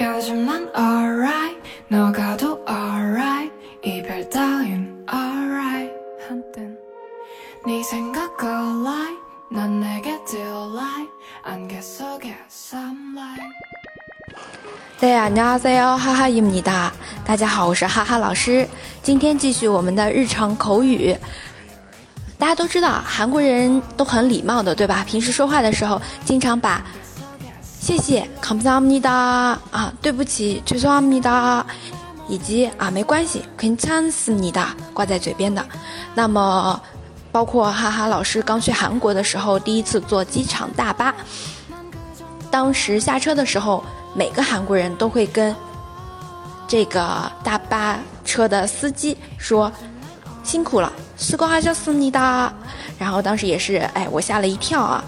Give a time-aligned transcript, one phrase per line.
[0.00, 1.56] 요즘 난 alright
[1.88, 3.52] 너가도 alright
[3.84, 5.92] 이별 따윈 alright
[6.28, 6.76] 한땐
[7.66, 9.18] 네 생각 alright
[9.50, 11.10] 난 내게 delight
[11.42, 13.42] 안개 속에 sunlight
[15.00, 16.92] 大家안녕하세요，哈哈伊姆尼达。
[17.24, 18.68] 大家好，我是哈哈老师。
[19.00, 21.16] 今天继续我们的日常口语。
[22.36, 25.04] 大家都知道，韩国人都很礼貌的，对吧？
[25.06, 26.84] 平时说话的时候，经常把
[27.82, 29.08] 谢谢감사합니다
[29.70, 31.64] 啊，对不起죄송합니다
[32.28, 35.64] 以及啊没关系괜찮습니다挂在嘴边的。
[36.14, 36.80] 那么，
[37.30, 41.14] 包括哈哈老师刚去韩国的时候，第一次坐机场大巴，
[42.50, 43.84] 当时下车的时候。
[44.14, 45.54] 每个韩国人都会跟
[46.66, 52.52] 这个大巴车的司机说：“辛苦了，时光还是要送你的。”
[52.98, 55.04] 然后当时也是，哎，我吓了一跳啊。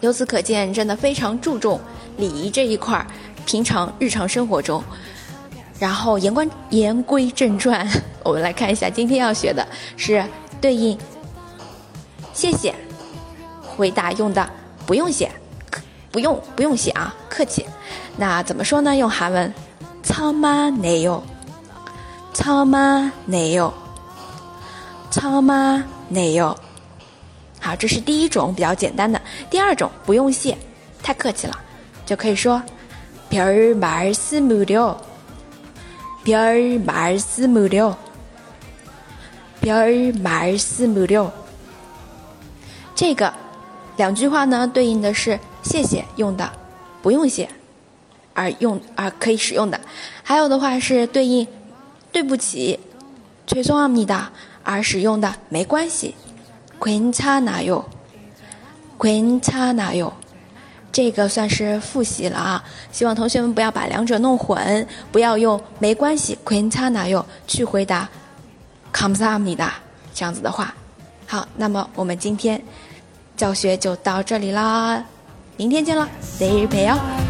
[0.00, 1.80] 由此可见，真的非常注重
[2.18, 3.06] 礼仪这一块儿，
[3.46, 4.82] 平常日常生活中。
[5.78, 7.86] 然后言归言归正传，
[8.22, 9.66] 我们来看一下今天要学的
[9.96, 10.24] 是
[10.60, 10.98] 对应，
[12.32, 12.74] 谢谢，
[13.62, 14.48] 回答用的
[14.86, 15.30] 不用写，
[16.10, 17.66] 不用不用写啊，客气。
[18.16, 18.96] 那怎么说呢？
[18.96, 19.52] 用韩文，
[20.02, 21.20] 操妈내 요，
[22.32, 23.72] 操妈내 요，
[25.10, 26.56] 操妈내 요。
[27.65, 29.21] 好，这是第一种比较简单的。
[29.49, 30.57] 第二种不用谢，
[31.01, 31.59] 太客气了，
[32.05, 32.61] 就可以说
[33.29, 34.97] 별말씀을 요，
[36.23, 37.95] 별말씀을 요，
[39.61, 41.31] 별말씀을 요。
[42.95, 43.33] 这个
[43.97, 45.39] 两句话呢，对应的是。
[45.63, 46.51] 谢谢用的，
[47.03, 47.47] 不用谢，
[48.33, 49.79] 而用而可以使用的，
[50.23, 51.47] 还有的话是对应
[52.11, 52.79] 对不起，
[53.45, 54.29] 죄송합니 다，
[54.63, 56.15] 而使用的没关系，
[56.79, 57.83] 괜찮아 요，
[58.97, 60.11] 괜찮아 요，
[60.91, 68.09] 这个算是复习了啊，希望同学们不要把两者弄混，不要用没关系괜찮아 요， 去回答
[68.91, 69.69] 감사합니 다，
[70.13, 70.73] 这样子的话，
[71.27, 72.61] 好，那么我们今天
[73.37, 75.03] 教学就到这里啦。
[75.57, 76.07] 明天见了，
[76.39, 77.24] 내일봬요。